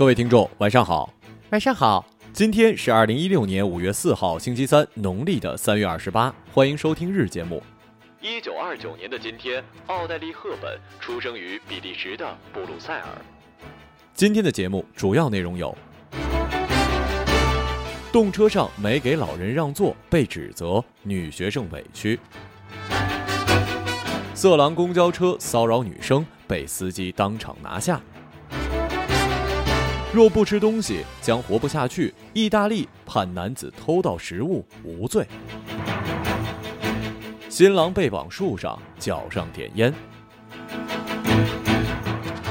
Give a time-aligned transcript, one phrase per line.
[0.00, 1.12] 各位听众，晚上好，
[1.50, 7.62] 晚上好，今天是二零一六年五月四号，星期三，农历的三月二十八，欢迎收听日节目。
[8.18, 13.08] 一九二九年的今天，奥黛丽·赫本出生于比利时的布鲁塞尔。
[14.14, 15.76] 今天的节目主要内容有：
[18.10, 22.16] 动车上没给老人让座被指责，女学生委屈；
[24.34, 28.00] 色狼公交车骚扰女生被司机当场拿下。
[30.12, 32.12] 若不吃东西将活不下去。
[32.32, 35.26] 意大利判男子偷盗食物无罪。
[37.48, 39.94] 新郎被绑树上，脚上点烟。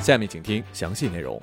[0.00, 1.40] 下面请听详细内容。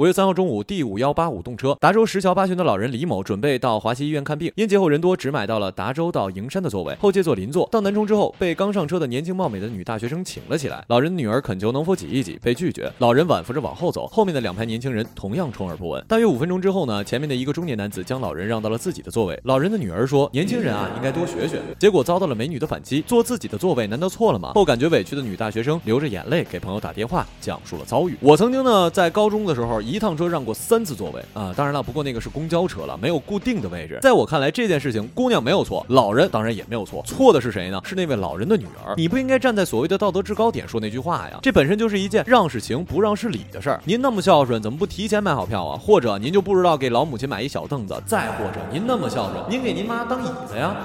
[0.00, 7.68] 五月三号中午，第五幺八五动车，达州石桥八旬的老人李某准备到华西医院看病，因节后人多，只买到了达州到营山的座位，后借座邻座。
[7.70, 10.82] 到南充之后，被刚上车的年轻貌美的女大学生请了起来。
[10.88, 12.90] 老人的女儿恳求能否挤一挤，被拒绝。
[12.96, 16.02] 老人挽扶着往后走，后面的两排年轻人同样充耳不闻。
[16.08, 19.38] 大约五分钟之后呢，前面的一个中年男子将老人让到了自己的座位。
[19.44, 24.52] 老人的女儿说：“年轻人啊，应该多学学。”结果遭到了美女的反击，坐自己的座位难道错了吗？
[24.54, 28.16] 后感觉委屈的女大学生流着眼泪给朋友打电话，讲述了遭遇。
[28.20, 30.54] 我曾经呢，在高中的时候，一趟车让过。
[30.60, 33.98] 三次座位啊，当然了，不过那个是公交车了，没有固定的位置。
[34.02, 37.80] 在我看来，这件事情姑娘没有错，老人当然也没有错，错的是谁呢？
[37.84, 38.94] 是那位老人的女儿。
[38.96, 43.80] 你不应该站在所谓的道德制高点说那句话呀，这本身就是一件让是情不让是理的事儿。
[43.84, 45.76] 您那么孝顺，怎么不提前买好票啊？
[45.76, 48.00] 或者您就不知道给老母亲买一小凳子？
[48.06, 50.76] 再或者您那么孝顺，您给您妈当椅子呀？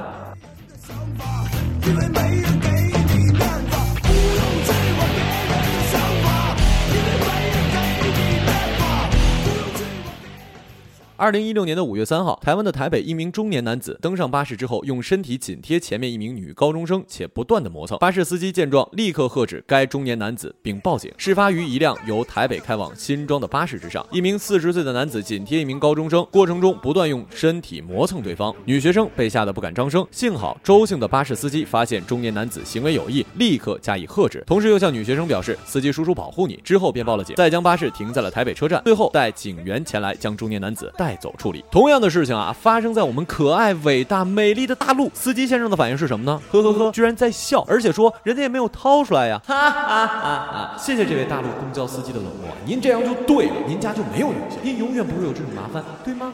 [11.17, 17.97] 二零一六年的五月三号，台湾的台北一名中年男子登上巴士之后，用身体紧贴前面一名女高中生，且不断的磨蹭。
[17.99, 21.09] 巴士司机见状，立刻喝止该中年男子，并报警。
[21.17, 28.53] 事发于一辆由台北开往新庄的巴士之上，一名四十岁的男子紧贴一名高中生，过程中不断用身体磨蹭对方。
[28.65, 41.65] 女学生被吓得不敢张声，幸好周姓的巴士司机发现中年男子行为有异，立刻加以喝止，同时又向女学生表示：“司机叔叔保护你。”之后便报了警，再将巴士停在了台北车站，最后带警员前来将中年男子带走处理。
[41.69, 45.11] 同样的事情啊，发生在我们可爱、伟大、美丽的大陆。
[45.13, 46.41] 司机先生的反应是什么呢？
[46.49, 49.41] 呵呵呵，居然在笑，而且说人家也没有掏出来呀！
[49.45, 50.75] 哈哈哈哈！
[50.77, 56.33] 谢谢这位大陆公交司机的冷漠，您这样就对了，您家就没有女性，您永远不会有这种麻烦，对吗？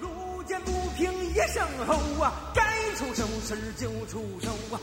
[0.00, 0.08] 路
[0.46, 2.62] 见不平一声吼啊，该
[2.94, 4.78] 出手时就出手啊，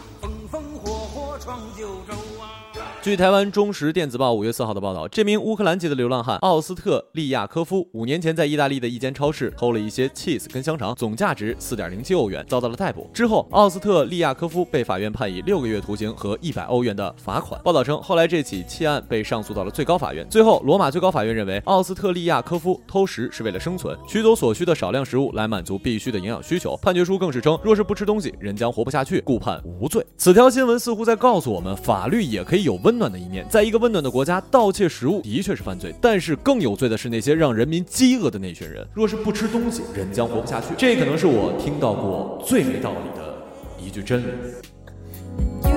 [0.47, 2.63] 风火火闯九州啊。
[3.01, 13.09] 据台湾中时电子报五月四号的报道，这名乌克兰籍的流浪汉奥斯特利亚科夫五年前在意大利的一间超市偷了一些 cheese 跟香肠，总价值四点零七欧元，遭到了逮捕。
[13.13, 17.59] 之后，奥斯特利亚科夫被法院判以六个月徒刑和一百欧元的罚款。
[17.63, 20.27] 报道称，后来这起窃案被上诉到了最高法院。
[20.29, 26.77] 最后，罗马最高法院认为，奥斯特利亚科夫偷食是为了生存，取走所需的少量食物来满足必须的营养需求。
[26.77, 30.05] 判决书更是称，若是不吃东西，人将活不下去，故判无罪。
[30.17, 33.43] 此这条新闻似乎在告诉我们，法律也可以有温暖的一面。
[33.49, 38.87] 在一个温暖的国家，盗窃食物的确是犯罪，但是更有罪的是那些让人民饥饿的那群人。
[38.93, 40.67] 若是不吃东西，人将活不下去。
[40.77, 43.35] 这可能是我听到过最没道理的
[43.83, 45.76] 一句真理。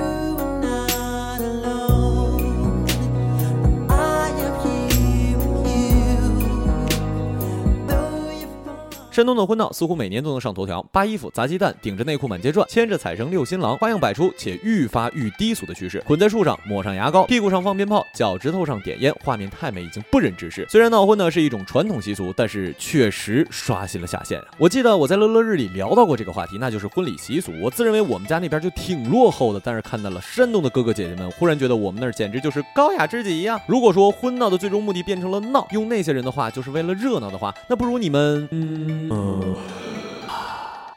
[9.11, 16.01] 山东的婚闹似乎每年都能上头条，扒衣服、砸鸡蛋、顶着内裤满街转，牵着彩绳遛新郎，花样百出，且愈发愈低俗的趋势。
[16.07, 20.65] 捆在树上，抹上牙膏，屁股上放鞭炮，脚趾头上点烟，画面太美，已经不忍直视。
[20.69, 24.41] 虽然闹婚呢是一种传统习俗，但是确实刷新了下限。
[24.57, 27.51] 我记得我在乐乐日里聊到过这个话题，那就是婚礼习俗。
[27.61, 33.59] 我自认为我们家那边就挺落后的，但是看到了山东的哥哥姐姐们，忽然觉得我们那儿简直就是高雅之极呀。
[33.67, 39.00] 如果说婚闹的最终目的变成了闹，用那些人的话就是为了热闹的话，那不如你们，嗯。
[39.09, 39.55] 嗯，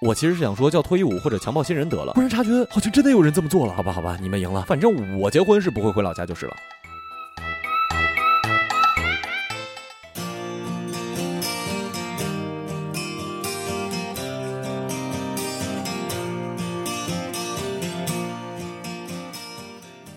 [0.01, 3.73] 我其实是想说叫脱衣舞或者强暴新人得了，忽然察觉好像真的有人这么做了。
[3.73, 6.55] 好吧，好吧，你们赢了，反正我结婚是不会回老家就是了。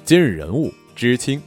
[0.04, 1.42] 今日人物知青，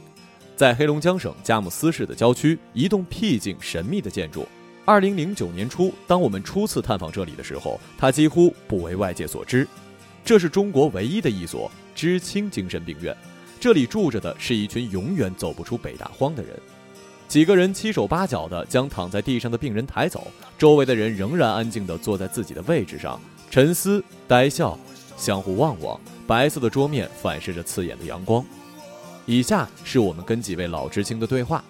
[0.55, 4.47] 在黑龙江省佳木斯市的郊区，一栋僻静神秘的建筑。
[4.91, 9.65] 二零零九年初，当我们初次探访这里的时候，它几乎不为外界所知。
[10.25, 13.15] 这是中国唯一的一所知青精神病院，
[13.57, 16.59] 这里住着的是一群永远走不出北大荒的人。
[17.29, 20.27] 几个人七手八脚地将躺在地上的病人抬走，
[20.57, 23.17] 周围的人仍然安静地坐在自己的位置上，
[23.49, 24.77] 沉思、呆笑，
[25.15, 25.97] 相互望望。
[26.27, 28.45] 白色的桌面反射着刺眼的阳光。
[29.25, 31.63] 以下是我们跟几位老知青的对话：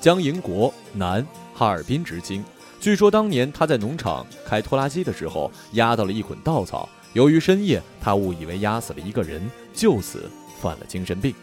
[0.00, 1.26] 江银国，男，
[1.60, 2.42] 哈尔滨知青。
[2.80, 6.88] 据说当年他在农场开拖拉机的时候，压到了一捆稻草。
[7.12, 11.34] 由于深夜，他误以为压死了一个人，就此犯了精神病。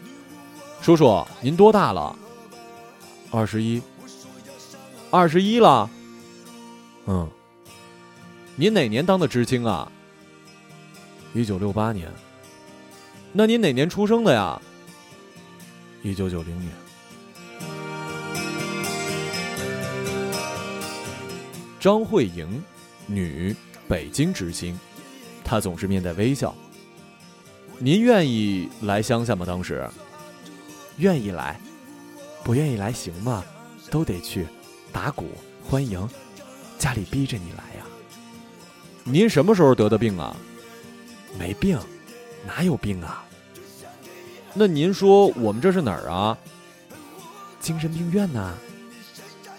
[0.82, 2.18] 叔叔，您多大了？
[3.30, 3.80] 二十一，
[5.08, 5.88] 二十一了。
[7.06, 7.28] 嗯，
[8.56, 9.88] 您哪年当的知青啊？
[11.32, 12.08] 一九六八年。
[13.32, 14.60] 那您哪年出生的呀？
[16.02, 16.72] 一九九零年。
[21.80, 22.62] 张慧莹，
[23.06, 23.54] 女，
[23.86, 24.78] 北京知青，
[25.44, 26.54] 她总是面带微笑。
[27.78, 29.46] 您愿意来乡下吗？
[29.46, 29.88] 当时，
[30.96, 31.58] 愿意来。
[32.42, 33.44] 不愿意来行吗？
[33.90, 34.46] 都得去，
[34.92, 35.28] 打鼓
[35.62, 36.08] 欢迎，
[36.78, 37.86] 家里逼着你来呀。
[39.04, 40.36] 您什么时候得的病啊？
[41.38, 41.78] 没病，
[42.46, 43.24] 哪有病啊？
[44.54, 46.36] 那您说我们这是哪儿啊？
[47.60, 48.54] 精神病院呐。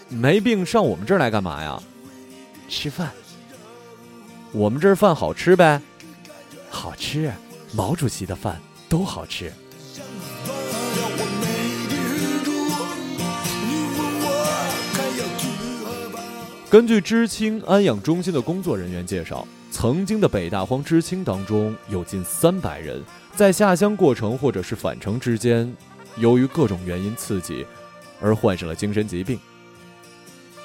[0.08, 1.80] 没病上我们这儿来干嘛呀？
[2.70, 3.10] 吃饭。
[4.52, 5.82] 我们这儿饭好吃呗？
[6.70, 7.30] 好吃，
[7.72, 9.52] 毛主席的饭都好吃。
[16.70, 23.02] 根据知青安养中心的工作人员介绍，曾经的北大荒知青当中，有近三百人
[23.34, 25.76] 在下乡过程或者是返程之间，
[26.16, 27.66] 由于各种原因刺激，
[28.20, 29.38] 而患上了精神疾病。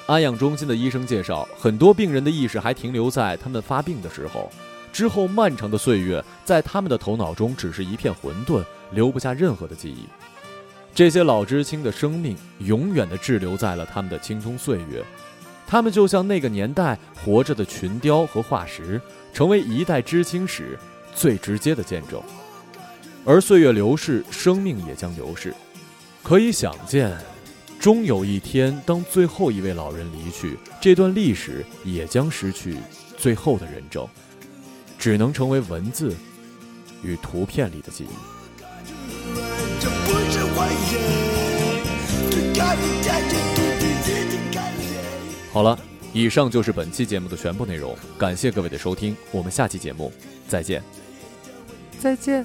[0.06, 4.48] 安养中心的医生介绍，很多病人的意识还停留在他们发病的时候，
[4.92, 10.06] 之后漫长的岁月，在他们的头脑中只是一片混沌，留不下任何的记忆。
[10.94, 15.04] 这些老知青的生命，永远的滞留在了他们的青葱岁月。
[15.66, 19.00] 他们就像那个年代活着的群雕和化石，
[19.34, 20.78] 成为一代知青史
[21.16, 22.22] 最直接的见证。
[23.24, 25.52] 而岁月流逝，生命也将流逝。
[26.22, 27.12] 可以想见，
[27.86, 32.76] 终有一天，当最后一位老人离去，这段历史也将失去
[33.16, 34.04] 最后的人证，
[34.98, 36.12] 只能成为文字
[37.04, 38.08] 与图片里的记忆。
[45.52, 45.78] 好了，
[46.12, 50.12] 以上就是本期节目的全部内容，感谢各位的收听，我们下期节目
[50.48, 50.82] 再见。
[52.00, 52.44] 再见。